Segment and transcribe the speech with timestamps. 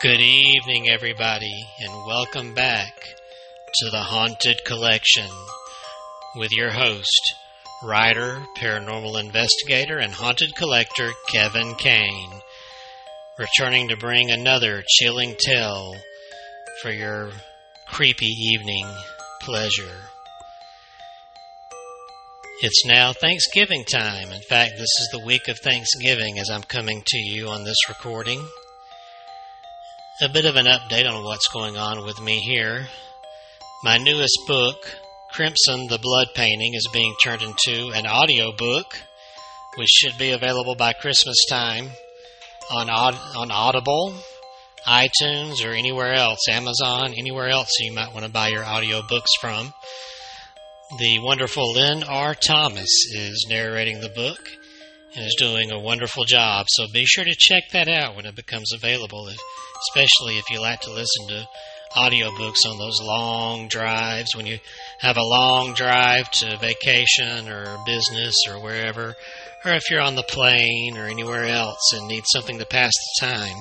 [0.00, 5.28] Good evening, everybody, and welcome back to the Haunted Collection
[6.36, 7.34] with your host,
[7.82, 12.30] writer, paranormal investigator, and haunted collector Kevin Kane,
[13.40, 15.96] returning to bring another chilling tale
[16.80, 17.32] for your
[17.88, 18.86] creepy evening
[19.40, 19.96] pleasure.
[22.62, 24.30] It's now Thanksgiving time.
[24.30, 27.88] In fact, this is the week of Thanksgiving as I'm coming to you on this
[27.88, 28.46] recording
[30.20, 32.88] a bit of an update on what's going on with me here.
[33.84, 34.96] My newest book,
[35.30, 39.00] Crimson the Blood Painting, is being turned into an audio book,
[39.76, 41.90] which should be available by Christmas time
[42.68, 44.12] on, on Audible,
[44.84, 49.30] iTunes, or anywhere else, Amazon, anywhere else you might want to buy your audio books
[49.40, 49.72] from.
[50.98, 52.34] The wonderful Lynn R.
[52.34, 54.40] Thomas is narrating the book
[55.14, 56.66] and is doing a wonderful job.
[56.70, 59.28] So be sure to check that out when it becomes available,
[59.88, 61.48] especially if you like to listen to
[61.96, 64.58] audiobooks on those long drives when you
[65.00, 69.14] have a long drive to vacation or business or wherever,
[69.64, 73.26] or if you're on the plane or anywhere else and need something to pass the
[73.26, 73.56] time.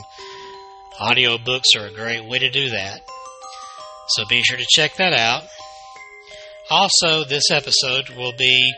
[0.99, 3.01] Audiobooks are a great way to do that.
[4.09, 5.43] So be sure to check that out.
[6.69, 8.73] Also, this episode will be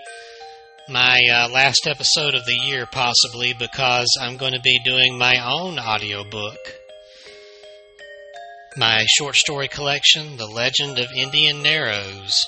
[0.89, 5.37] my uh, last episode of the year, possibly, because I'm going to be doing my
[5.43, 6.78] own audiobook.
[8.79, 12.47] My short story collection, The Legend of Indian Narrows.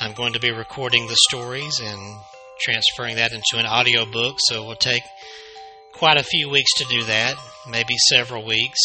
[0.00, 2.00] I'm going to be recording the stories and
[2.62, 5.02] transferring that into an audiobook, so it will take
[5.92, 7.36] quite a few weeks to do that,
[7.68, 8.80] maybe several weeks.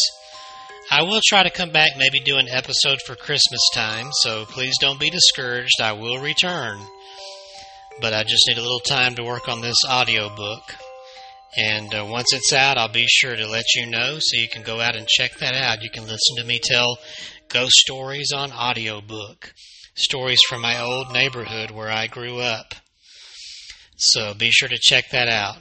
[0.90, 4.74] I will try to come back, maybe do an episode for Christmas time, so please
[4.78, 5.80] don't be discouraged.
[5.80, 6.78] I will return
[8.00, 10.62] but I just need a little time to work on this audio book.
[11.56, 14.62] And uh, once it's out, I'll be sure to let you know so you can
[14.62, 15.82] go out and check that out.
[15.82, 16.98] You can listen to me tell
[17.48, 19.52] ghost stories on audiobook,
[19.94, 22.74] stories from my old neighborhood where I grew up.
[23.96, 25.56] So be sure to check that out.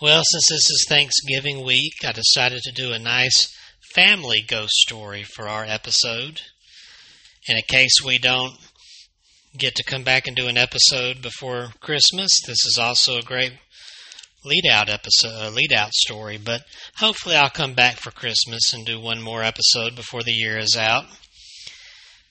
[0.00, 3.52] Well, since this is Thanksgiving week, I decided to do a nice
[3.94, 6.40] family ghost story for our episode.
[7.48, 8.54] In a case we don't
[9.58, 12.30] get to come back and do an episode before Christmas.
[12.46, 13.54] This is also a great
[14.44, 16.62] lead out episode, uh, lead out story, but
[16.96, 20.76] hopefully I'll come back for Christmas and do one more episode before the year is
[20.76, 21.04] out.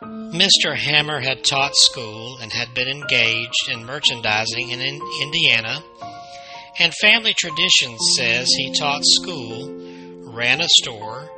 [0.03, 0.75] Mr.
[0.75, 4.81] Hammer had taught school and had been engaged in merchandising in
[5.21, 5.81] Indiana,
[6.79, 9.69] and family tradition says he taught school,
[10.33, 11.29] ran a store,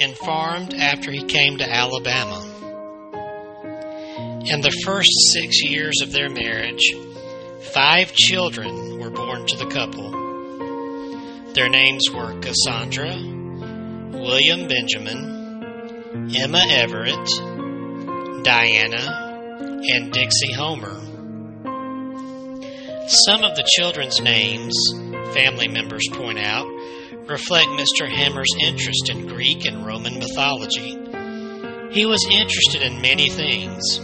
[0.00, 2.44] and farmed after he came to Alabama.
[4.46, 6.92] In the first six years of their marriage,
[7.72, 10.10] five children were born to the couple.
[11.52, 13.14] Their names were Cassandra,
[14.20, 17.26] William Benjamin, Emma Everett,
[18.44, 20.94] Diana, and Dixie Homer.
[23.08, 24.74] Some of the children's names,
[25.32, 26.68] family members point out,
[27.28, 28.06] reflect Mr.
[28.06, 30.98] Hammer's interest in Greek and Roman mythology.
[31.90, 33.96] He was interested in many things.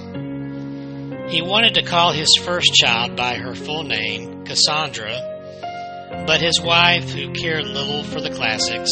[1.30, 7.10] He wanted to call his first child by her full name, Cassandra, but his wife,
[7.10, 8.90] who cared little for the classics,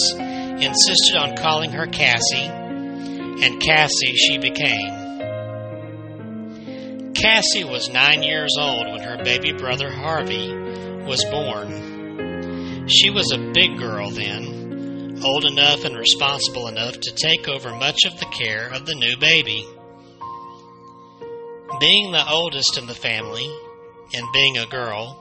[0.60, 5.04] insisted on calling her Cassie, and Cassie she became.
[7.14, 10.52] Cassie was nine years old when her baby brother Harvey
[11.04, 12.88] was born.
[12.88, 18.04] She was a big girl then, old enough and responsible enough to take over much
[18.04, 19.66] of the care of the new baby.
[21.80, 23.50] Being the oldest in the family,
[24.12, 25.18] and being a girl,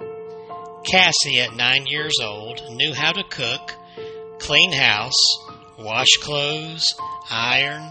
[0.86, 3.74] Cassie, at nine years old, knew how to cook,
[4.40, 5.22] clean house,
[5.78, 6.86] wash clothes,
[7.30, 7.90] iron,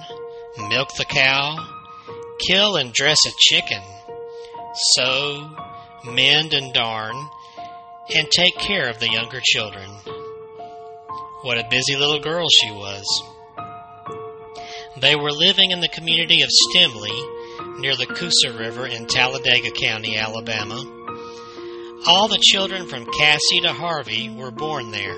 [0.68, 1.56] milk the cow,
[2.46, 3.82] kill and dress a chicken,
[4.94, 5.50] sew,
[6.04, 7.16] mend and darn,
[8.14, 9.90] and take care of the younger children.
[11.42, 13.04] What a busy little girl she was.
[15.00, 20.16] They were living in the community of Stemley near the Coosa River in Talladega County,
[20.16, 20.76] Alabama.
[22.06, 25.16] All the children from Cassie to Harvey were born there.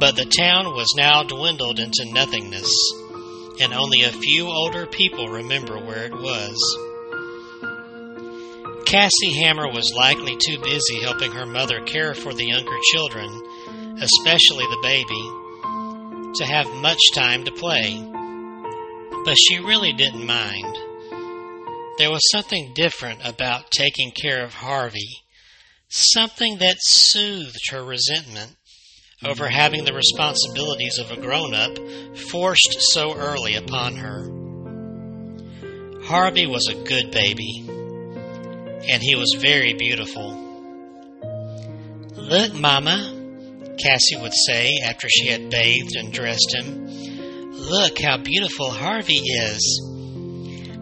[0.00, 2.72] But the town was now dwindled into nothingness,
[3.60, 6.56] and only a few older people remember where it was.
[8.86, 13.28] Cassie Hammer was likely too busy helping her mother care for the younger children,
[14.00, 18.02] especially the baby, to have much time to play.
[19.26, 20.78] But she really didn't mind.
[21.98, 25.18] There was something different about taking care of Harvey,
[25.90, 28.56] something that soothed her resentment
[29.24, 31.76] over having the responsibilities of a grown up
[32.30, 34.30] forced so early upon her.
[36.04, 40.36] Harvey was a good baby, and he was very beautiful.
[42.16, 43.16] Look, Mama,
[43.78, 46.86] Cassie would say after she had bathed and dressed him.
[47.52, 49.86] Look how beautiful Harvey is.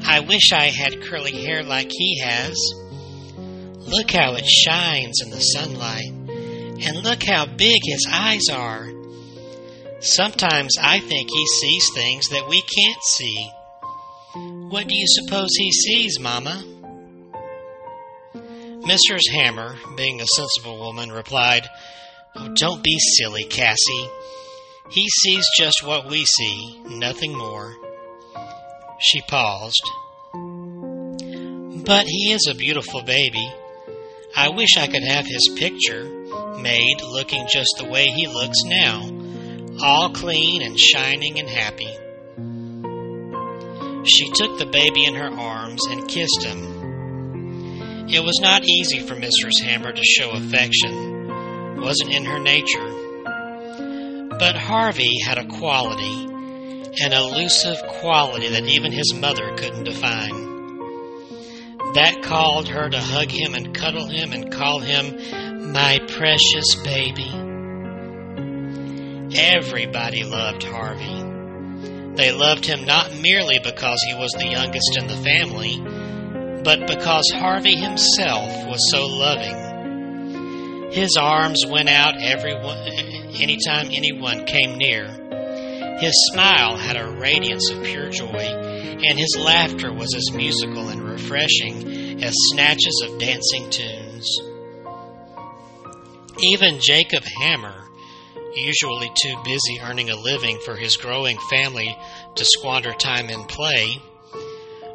[0.05, 2.57] I wish I had curly hair like he has.
[3.37, 6.18] Look how it shines in the sunlight.
[6.81, 8.89] And look how big his eyes are.
[10.01, 13.51] Sometimes I think he sees things that we can't see.
[14.69, 16.65] What do you suppose he sees, Mama?
[18.35, 19.29] Mrs.
[19.33, 21.69] Hammer, being a sensible woman, replied,
[22.37, 24.09] oh, Don't be silly, Cassie.
[24.91, 27.75] He sees just what we see, nothing more.
[29.01, 29.83] She paused.
[31.85, 33.53] But he is a beautiful baby.
[34.37, 36.18] I wish I could have his picture
[36.63, 39.11] made looking just the way he looks now,
[39.83, 41.93] all clean and shining and happy.
[44.05, 48.09] She took the baby in her arms and kissed him.
[48.09, 49.63] It was not easy for Mrs.
[49.63, 51.31] Hammer to show affection,
[51.77, 52.89] it wasn't in her nature.
[54.39, 56.25] But Harvey had a quality,
[57.01, 60.47] an elusive quality that even his mother couldn't define.
[61.95, 65.19] That called her to hug him and cuddle him and call him
[65.73, 67.29] my precious baby.
[69.37, 71.25] Everybody loved Harvey.
[72.17, 75.79] They loved him not merely because he was the youngest in the family,
[76.65, 80.91] but because Harvey himself was so loving.
[80.93, 82.89] His arms went out everyone,
[83.39, 85.07] anytime anyone came near.
[86.01, 91.03] His smile had a radiance of pure joy, and his laughter was as musical and
[91.03, 94.48] refreshing as snatches of dancing tunes.
[96.41, 97.89] Even Jacob Hammer,
[98.55, 101.97] usually too busy earning a living for his growing family
[102.37, 104.01] to squander time in play,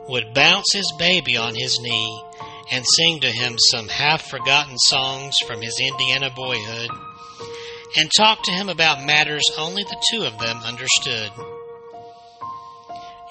[0.08, 2.24] would bounce his baby on his knee
[2.72, 6.90] and sing to him some half forgotten songs from his Indiana boyhood
[7.98, 11.30] and talk to him about matters only the two of them understood.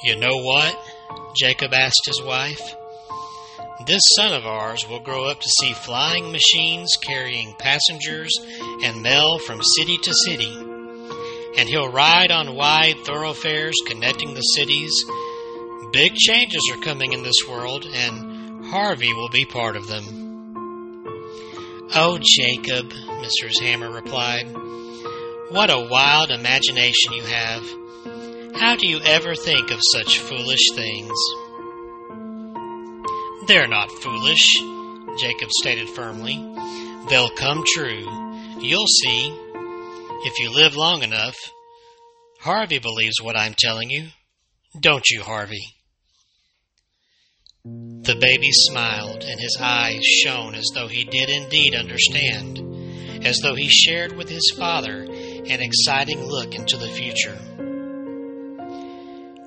[0.05, 0.79] You know what?
[1.35, 2.77] Jacob asked his wife.
[3.87, 8.31] This son of ours will grow up to see flying machines carrying passengers
[8.85, 10.55] and mail from city to city.
[11.59, 14.93] And he'll ride on wide thoroughfares connecting the cities.
[15.93, 20.05] Big changes are coming in this world, and Harvey will be part of them.
[21.95, 23.61] Oh, Jacob, Mrs.
[23.61, 24.47] Hammer replied,
[25.51, 27.63] what a wild imagination you have.
[28.55, 31.13] How do you ever think of such foolish things?
[33.47, 34.61] They're not foolish,
[35.19, 36.37] Jacob stated firmly.
[37.09, 38.07] They'll come true.
[38.61, 39.37] You'll see.
[40.25, 41.37] If you live long enough.
[42.41, 44.09] Harvey believes what I'm telling you.
[44.79, 45.75] Don't you, Harvey?
[47.65, 53.55] The baby smiled, and his eyes shone as though he did indeed understand, as though
[53.55, 57.39] he shared with his father an exciting look into the future.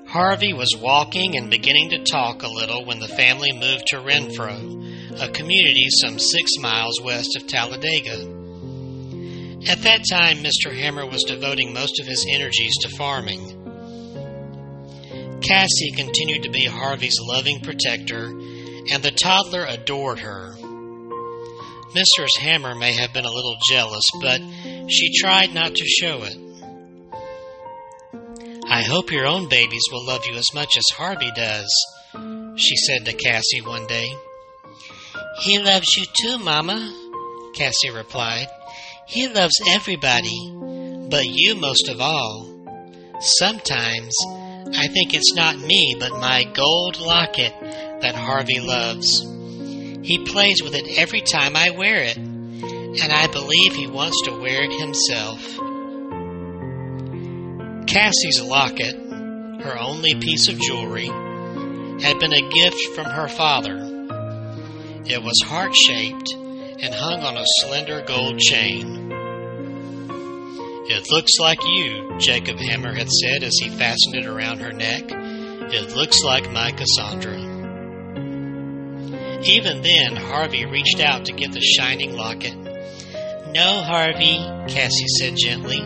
[0.08, 5.20] Harvey was walking and beginning to talk a little when the family moved to Renfroe,
[5.20, 8.20] a community some six miles west of Talladega.
[9.68, 10.72] At that time, Mr.
[10.72, 13.64] Hammer was devoting most of his energies to farming.
[15.42, 20.54] Cassie continued to be Harvey's loving protector, and the toddler adored her.
[21.94, 24.40] Mistress Hammer may have been a little jealous, but
[24.88, 26.45] she tried not to show it.
[28.68, 31.68] I hope your own babies will love you as much as Harvey does,
[32.56, 34.14] she said to Cassie one day.
[35.40, 36.92] He loves you too, Mama,
[37.54, 38.48] Cassie replied.
[39.06, 40.52] He loves everybody,
[41.08, 42.52] but you most of all.
[43.20, 44.14] Sometimes
[44.74, 47.54] I think it's not me, but my gold locket
[48.00, 49.22] that Harvey loves.
[50.02, 54.32] He plays with it every time I wear it, and I believe he wants to
[54.32, 55.40] wear it himself.
[57.96, 61.06] Cassie's locket, her only piece of jewelry,
[62.02, 63.78] had been a gift from her father.
[65.06, 69.10] It was heart shaped and hung on a slender gold chain.
[70.90, 75.04] It looks like you, Jacob Hammer had said as he fastened it around her neck.
[75.08, 77.38] It looks like my Cassandra.
[79.42, 82.56] Even then, Harvey reached out to get the shining locket.
[83.54, 84.36] No, Harvey,
[84.68, 85.80] Cassie said gently.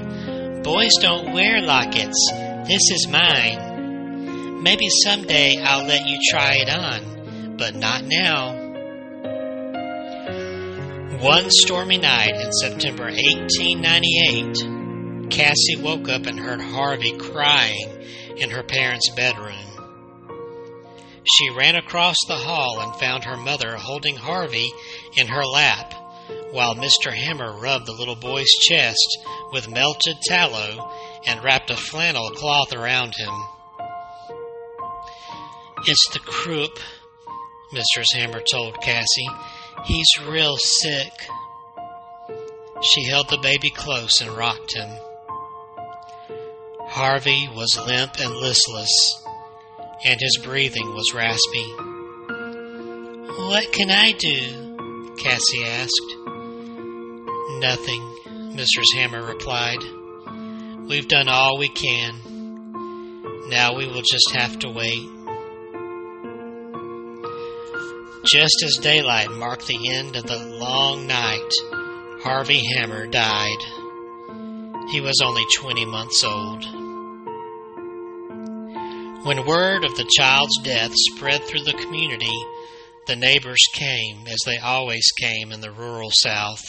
[0.63, 2.31] Boys don't wear lockets.
[2.67, 4.63] This is mine.
[4.63, 8.53] Maybe someday I'll let you try it on, but not now.
[11.23, 17.89] One stormy night in September 1898, Cassie woke up and heard Harvey crying
[18.37, 19.57] in her parents' bedroom.
[21.25, 24.71] She ran across the hall and found her mother holding Harvey
[25.17, 25.95] in her lap,
[26.53, 27.13] while Mr.
[27.13, 29.19] Hammer rubbed the little boy's chest
[29.53, 30.93] with melted tallow
[31.27, 33.35] and wrapped a flannel cloth around him.
[35.87, 36.79] It's the croup,
[37.73, 39.29] Mistress Hammer told Cassie.
[39.85, 41.13] He's real sick.
[42.83, 44.91] She held the baby close and rocked him.
[46.89, 49.21] Harvey was limp and listless
[50.05, 51.67] and his breathing was raspy.
[53.49, 54.70] What can I do?
[55.21, 56.17] Cassie asked.
[57.59, 58.01] Nothing,
[58.57, 58.95] Mrs.
[58.95, 59.83] Hammer replied.
[60.89, 62.15] We've done all we can.
[63.51, 65.07] Now we will just have to wait.
[68.25, 71.53] Just as daylight marked the end of the long night,
[72.23, 73.59] Harvey Hammer died.
[74.91, 76.65] He was only 20 months old.
[79.27, 82.43] When word of the child's death spread through the community,
[83.07, 86.63] the neighbors came, as they always came in the rural South.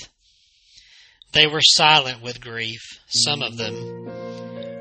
[1.33, 3.75] They were silent with grief, some of them,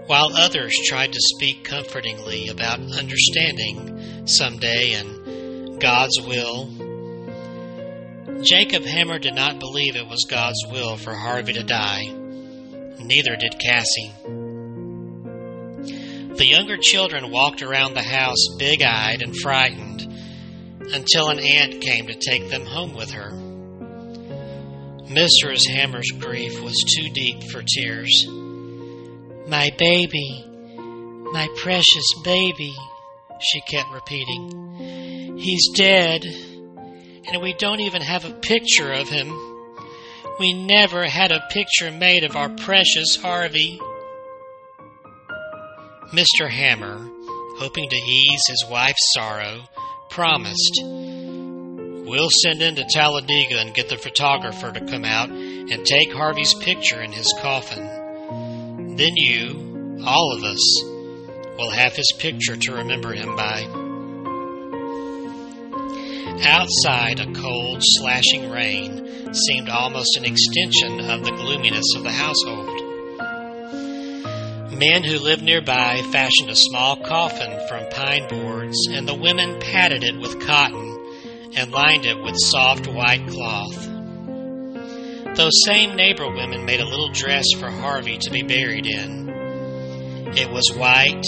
[0.07, 6.69] while others tried to speak comfortingly about understanding someday and God's will.
[8.43, 12.07] Jacob Hammer did not believe it was God's will for Harvey to die.
[12.99, 14.13] Neither did Cassie.
[16.37, 20.10] The younger children walked around the house big eyed and frightened
[20.93, 23.31] until an aunt came to take them home with her.
[25.11, 25.69] Mrs.
[25.69, 28.27] Hammer's grief was too deep for tears.
[29.49, 30.45] My baby,
[31.33, 32.75] my precious baby,
[33.41, 35.37] she kept repeating.
[35.39, 39.29] He's dead, and we don't even have a picture of him.
[40.39, 43.81] We never had a picture made of our precious Harvey.
[46.13, 46.49] Mr.
[46.49, 46.99] Hammer,
[47.59, 49.63] hoping to ease his wife's sorrow,
[50.11, 50.83] promised,
[52.11, 56.55] We'll send in to Talladega and get the photographer to come out and take Harvey's
[56.55, 58.97] picture in his coffin.
[58.97, 60.83] Then you, all of us,
[61.57, 63.63] will have his picture to remember him by.
[66.43, 72.70] Outside, a cold, slashing rain seemed almost an extension of the gloominess of the household.
[74.81, 80.03] Men who lived nearby fashioned a small coffin from pine boards, and the women padded
[80.03, 83.85] it with cotton and lined it with soft white cloth.
[85.37, 89.29] Those same neighbor women made a little dress for Harvey to be buried in.
[90.39, 91.27] It was white,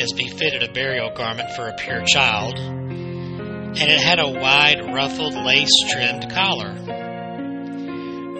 [0.00, 5.34] as befitted a burial garment for a pure child, and it had a wide, ruffled,
[5.34, 6.72] lace trimmed collar.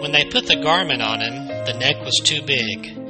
[0.01, 3.00] When they put the garment on him, the neck was too big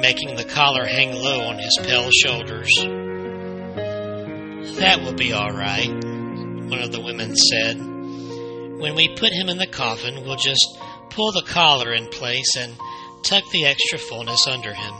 [0.00, 2.70] making the collar hang low on his pale shoulders.
[4.78, 7.76] That will be all right, one of the women said.
[7.78, 10.66] When we put him in the coffin, we'll just
[11.10, 12.78] pull the collar in place and
[13.22, 14.94] tuck the extra fullness under him.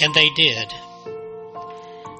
[0.00, 0.72] And they did.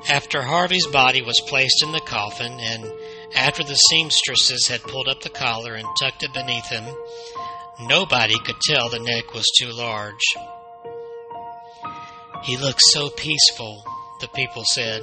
[0.08, 2.92] After Harvey's body was placed in the coffin, and
[3.34, 6.84] after the seamstresses had pulled up the collar and tucked it beneath him,
[7.80, 10.22] nobody could tell the neck was too large.
[12.46, 13.82] He looked so peaceful,
[14.20, 15.02] the people said,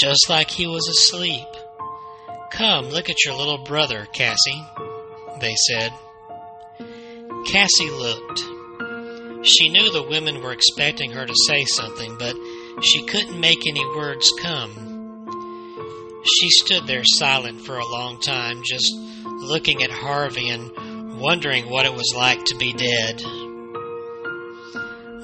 [0.00, 1.46] just like he was asleep,
[2.50, 4.64] Come, look at your little brother, Cassie,
[5.40, 5.92] they said.
[7.46, 8.40] Cassie looked.
[9.46, 12.34] She knew the women were expecting her to say something, but
[12.82, 15.30] she couldn't make any words come.
[16.24, 18.92] She stood there silent for a long time, just
[19.24, 23.22] looking at Harvey and wondering what it was like to be dead.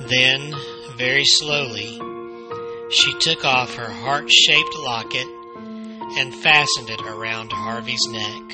[0.09, 0.55] Then,
[0.97, 1.99] very slowly,
[2.91, 5.27] she took off her heart shaped locket
[6.19, 8.51] and fastened it around Harvey's neck.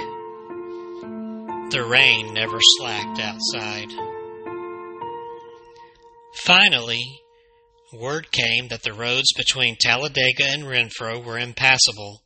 [1.70, 3.90] The rain never slacked outside.
[6.36, 7.20] Finally,
[7.92, 12.22] word came that the roads between Talladega and Renfroe were impassable,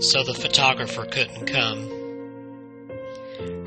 [0.00, 2.02] so the photographer couldn't come.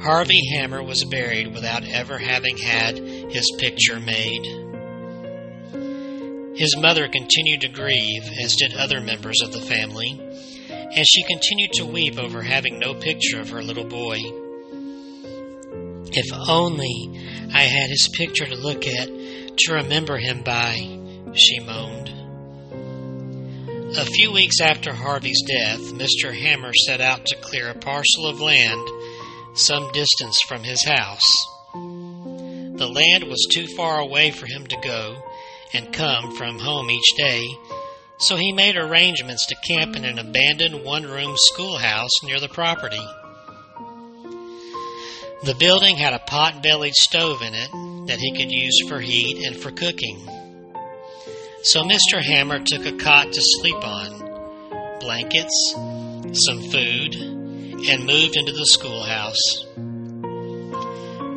[0.01, 4.65] Harvey Hammer was buried without ever having had his picture made.
[6.56, 10.20] His mother continued to grieve, as did other members of the family,
[10.70, 14.20] and she continued to weep over having no picture of her little boy.
[16.14, 19.10] If only I had his picture to look at
[19.58, 20.76] to remember him by,
[21.34, 22.12] she moaned.
[23.98, 26.34] A few weeks after Harvey's death, Mr.
[26.34, 28.88] Hammer set out to clear a parcel of land
[29.56, 31.48] some distance from his house.
[31.74, 35.22] The land was too far away for him to go
[35.74, 37.48] and come from home each day,
[38.18, 43.06] so he made arrangements to camp in an abandoned one room schoolhouse near the property.
[45.44, 47.70] The building had a pot bellied stove in it
[48.08, 50.28] that he could use for heat and for cooking.
[51.64, 52.22] So Mr.
[52.22, 59.66] Hammer took a cot to sleep on, blankets, some food, and moved into the schoolhouse.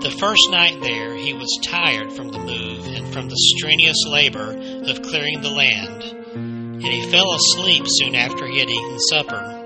[0.01, 4.57] The first night there, he was tired from the move and from the strenuous labor
[4.87, 6.03] of clearing the land,
[6.35, 9.59] and he fell asleep soon after he had eaten supper.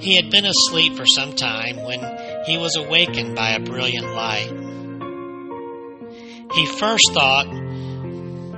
[0.00, 2.00] He had been asleep for some time when
[2.46, 4.50] he was awakened by a brilliant light.
[6.52, 7.46] He first thought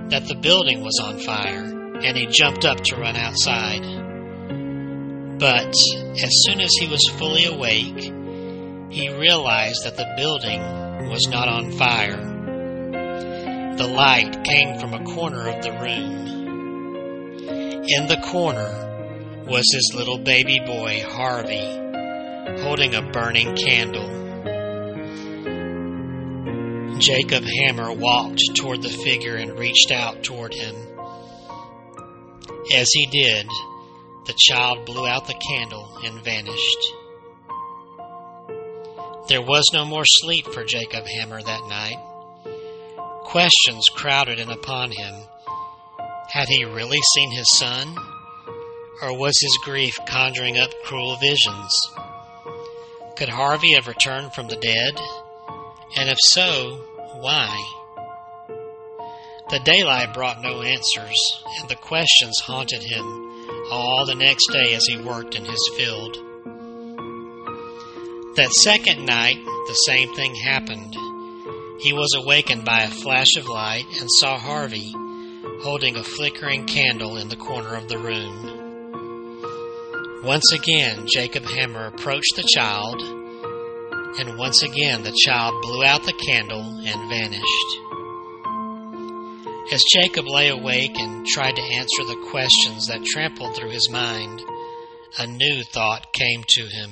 [0.09, 1.65] that the building was on fire,
[2.03, 3.83] and he jumped up to run outside.
[5.39, 5.75] But
[6.17, 8.13] as soon as he was fully awake,
[8.91, 10.61] he realized that the building
[11.09, 12.25] was not on fire.
[13.77, 16.27] The light came from a corner of the room.
[17.87, 24.17] In the corner was his little baby boy, Harvey, holding a burning candle.
[26.99, 30.75] Jacob Hammer walked toward the figure and reached out toward him.
[32.75, 33.47] As he did,
[34.27, 36.98] the child blew out the candle and vanished.
[39.29, 41.99] There was no more sleep for Jacob Hammer that night.
[43.25, 45.15] Questions crowded in upon him.
[46.31, 47.95] Had he really seen his son?
[49.03, 51.79] Or was his grief conjuring up cruel visions?
[53.17, 54.99] Could Harvey have returned from the dead?
[55.99, 56.77] And if so,
[57.21, 57.49] why?
[59.51, 63.05] The daylight brought no answers, and the questions haunted him
[63.71, 66.17] all the next day as he worked in his field.
[68.39, 70.95] That second night, the same thing happened.
[71.81, 74.95] He was awakened by a flash of light and saw Harvey
[75.63, 78.45] holding a flickering candle in the corner of the room.
[80.23, 83.03] Once again, Jacob Hammer approached the child,
[84.21, 87.71] and once again the child blew out the candle and vanished.
[89.73, 94.41] As Jacob lay awake and tried to answer the questions that trampled through his mind,
[95.19, 96.91] a new thought came to him.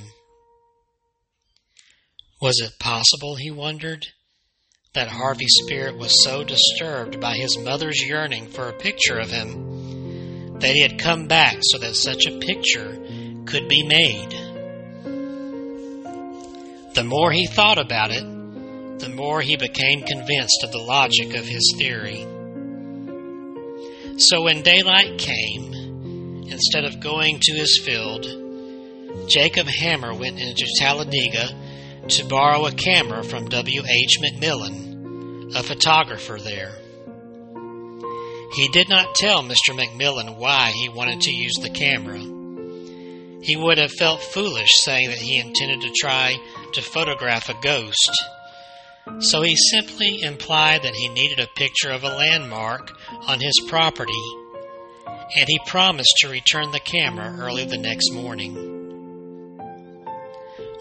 [2.40, 4.06] Was it possible, he wondered,
[4.92, 10.58] that Harvey's spirit was so disturbed by his mother's yearning for a picture of him
[10.58, 12.98] that he had come back so that such a picture
[13.46, 14.30] could be made?
[16.94, 18.24] The more he thought about it,
[19.00, 22.26] the more he became convinced of the logic of his theory.
[24.18, 28.26] So when daylight came, instead of going to his field,
[29.28, 31.65] Jacob Hammer went into Talladega
[32.08, 33.82] to borrow a camera from W.
[33.82, 34.18] H.
[34.20, 36.72] McMillan, a photographer there.
[38.54, 39.72] He did not tell Mr.
[39.72, 42.18] McMillan why he wanted to use the camera.
[43.42, 46.36] He would have felt foolish saying that he intended to try
[46.72, 48.10] to photograph a ghost
[49.20, 52.90] so he simply implied that he needed a picture of a landmark
[53.28, 54.12] on his property,
[55.36, 58.75] and he promised to return the camera early the next morning.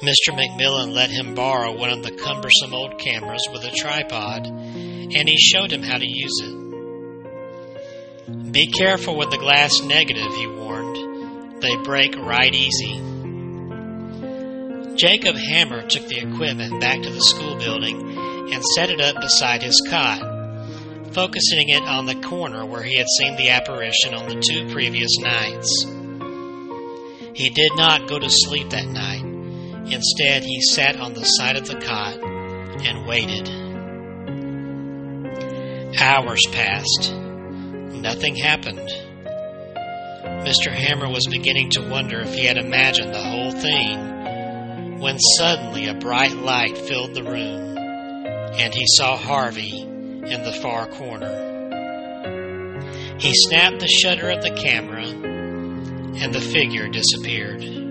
[0.01, 0.31] Mr.
[0.31, 5.38] McMillan let him borrow one of the cumbersome old cameras with a tripod, and he
[5.38, 6.65] showed him how to use it.
[8.51, 11.62] Be careful with the glass negative, he warned.
[11.62, 13.01] they break right easy.
[14.97, 19.63] Jacob Hammer took the equipment back to the school building and set it up beside
[19.63, 20.19] his cot,
[21.13, 25.17] focusing it on the corner where he had seen the apparition on the two previous
[25.19, 25.86] nights.
[27.34, 29.14] He did not go to sleep that night.
[29.91, 32.17] Instead, he sat on the side of the cot
[32.86, 33.48] and waited.
[36.00, 37.13] Hours passed.
[37.13, 38.89] Nothing happened.
[40.45, 40.71] Mr.
[40.71, 45.93] Hammer was beginning to wonder if he had imagined the whole thing when suddenly a
[45.93, 47.78] bright light filled the room
[48.58, 51.43] and he saw Harvey in the far corner.
[53.19, 57.85] He snapped the shutter of the camera and the figure disappeared.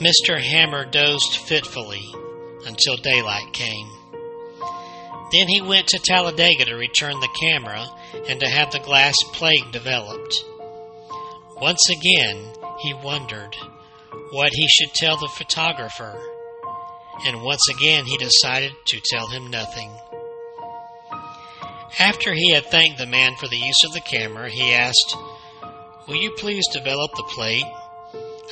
[0.00, 0.40] Mr.
[0.40, 2.02] Hammer dozed fitfully
[2.66, 3.90] until daylight came.
[5.32, 7.86] Then he went to Talladega to return the camera
[8.28, 10.44] and to have the glass plate developed.
[11.60, 13.54] Once again, he wondered
[14.32, 16.18] what he should tell the photographer,
[17.26, 19.90] and once again he decided to tell him nothing.
[21.98, 25.16] After he had thanked the man for the use of the camera, he asked,
[26.08, 27.64] Will you please develop the plate?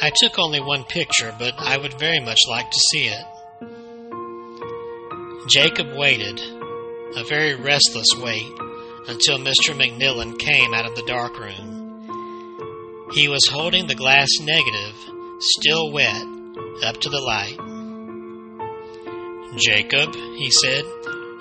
[0.02, 3.24] I took only one picture, but I would very much like to see it.
[5.46, 6.40] Jacob waited,
[7.16, 8.50] a very restless wait,
[9.08, 9.74] until Mr.
[9.74, 13.10] McMillan came out of the dark room.
[13.12, 14.94] He was holding the glass negative,
[15.40, 16.22] still wet,
[16.82, 17.58] up to the light.
[19.58, 20.84] Jacob, he said,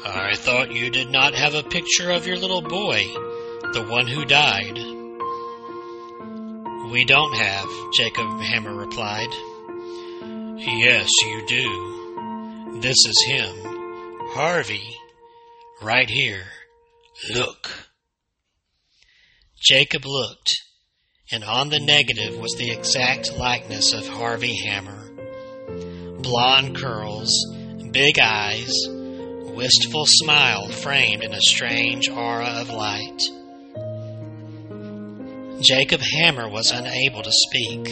[0.03, 3.03] I thought you did not have a picture of your little boy,
[3.73, 4.88] the one who died.
[6.91, 9.29] We don't have, Jacob Hammer replied.
[10.57, 12.79] Yes, you do.
[12.81, 13.55] This is him,
[14.31, 14.97] Harvey,
[15.83, 16.45] right here.
[17.31, 17.69] Look.
[19.61, 20.55] Jacob looked,
[21.31, 25.11] and on the negative was the exact likeness of Harvey Hammer.
[26.21, 27.31] Blond curls,
[27.91, 28.73] big eyes,
[29.53, 33.21] wistful smile framed in a strange aura of light.
[35.61, 37.87] Jacob Hammer was unable to speak.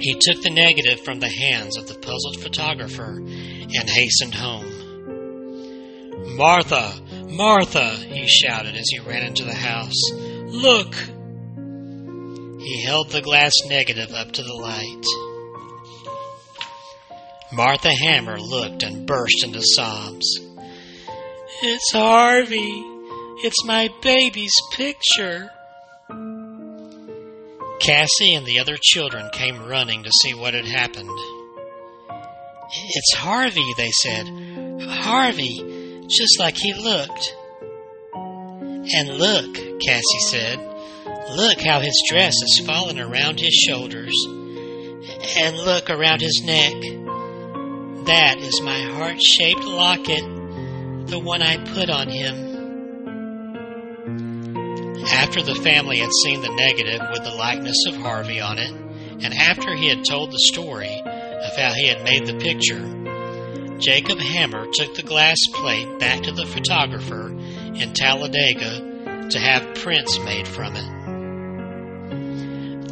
[0.00, 6.36] He took the negative from the hands of the puzzled photographer and hastened home.
[6.36, 6.94] Martha!
[7.28, 7.90] Martha!
[7.90, 10.12] he shouted as he ran into the house.
[10.12, 10.94] Look!
[12.60, 15.04] He held the glass negative up to the light.
[17.52, 20.38] Martha Hammer looked and burst into sobs.
[21.62, 22.84] It's Harvey.
[23.42, 25.50] It's my baby's picture.
[27.80, 31.18] Cassie and the other children came running to see what had happened.
[32.70, 34.26] It's Harvey, they said.
[34.82, 37.34] Harvey, just like he looked.
[38.12, 40.58] And look, Cassie said,
[41.36, 44.14] look how his dress has fallen around his shoulders.
[44.26, 46.72] And look around his neck.
[48.06, 50.24] That is my heart shaped locket,
[51.08, 52.47] the one I put on him.
[55.12, 59.34] After the family had seen the negative with the likeness of Harvey on it, and
[59.34, 62.84] after he had told the story of how he had made the picture,
[63.78, 70.18] Jacob Hammer took the glass plate back to the photographer in Talladega to have prints
[70.20, 70.98] made from it.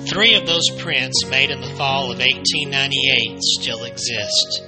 [0.08, 4.62] Three of those prints made in the fall of 1898 still exist.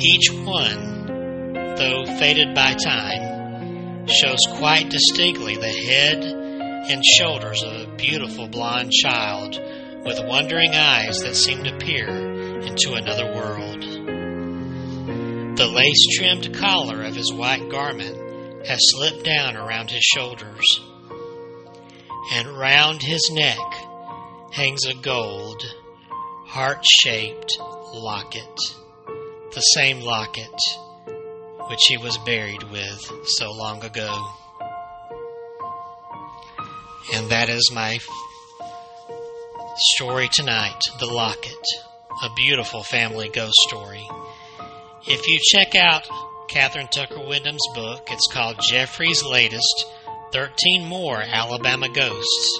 [0.00, 1.06] Each one,
[1.76, 3.37] though faded by time,
[4.10, 9.60] shows quite distinctly the head and shoulders of a beautiful blonde child
[10.04, 12.08] with wondering eyes that seem to peer
[12.62, 13.82] into another world.
[15.58, 20.80] The lace trimmed collar of his white garment has slipped down around his shoulders,
[22.32, 23.58] and round his neck
[24.52, 25.62] hangs a gold,
[26.46, 27.58] heart shaped
[27.92, 28.58] locket,
[29.52, 30.54] the same locket
[31.68, 34.26] which he was buried with so long ago.
[37.14, 37.98] And that is my
[39.76, 41.66] story tonight The Locket,
[42.22, 44.06] a beautiful family ghost story.
[45.06, 46.08] If you check out
[46.48, 49.86] Kathryn Tucker Windham's book, it's called Jeffrey's Latest
[50.32, 52.58] 13 More Alabama Ghosts.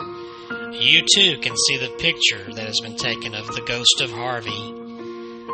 [0.72, 4.74] You too can see the picture that has been taken of the ghost of Harvey.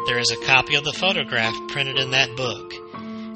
[0.07, 2.84] There is a copy of the photograph printed in that book.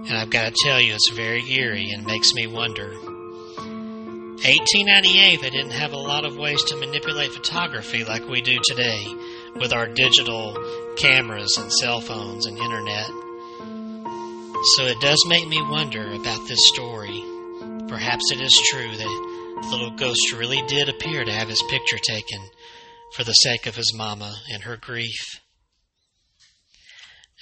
[0.08, 2.94] And I've got to tell you, it's very eerie and makes me wonder.
[4.38, 9.04] 1898, they didn't have a lot of ways to manipulate photography like we do today
[9.56, 10.56] with our digital
[10.96, 13.06] cameras and cell phones and internet.
[14.76, 17.22] So it does make me wonder about this story.
[17.88, 21.98] Perhaps it is true that the little ghost really did appear to have his picture
[21.98, 22.40] taken
[23.14, 25.40] for the sake of his mama and her grief.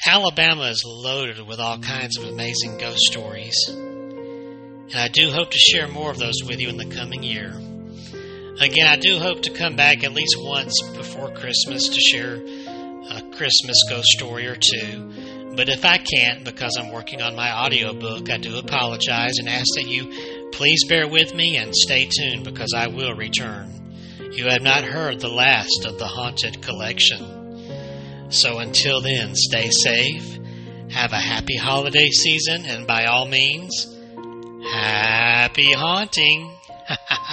[0.05, 5.59] Alabama is loaded with all kinds of amazing ghost stories, and I do hope to
[5.59, 7.55] share more of those with you in the coming year.
[8.61, 13.23] Again, I do hope to come back at least once before Christmas to share a
[13.37, 15.55] Christmas ghost story or two.
[15.57, 19.67] But if I can't, because I'm working on my audiobook, I do apologize and ask
[19.77, 23.73] that you please bear with me and stay tuned because I will return.
[24.33, 27.36] You have not heard the last of the Haunted Collection.
[28.29, 30.39] So until then, stay safe,
[30.91, 33.87] have a happy holiday season, and by all means,
[34.73, 36.53] happy haunting!